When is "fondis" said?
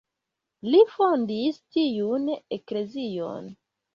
0.93-1.59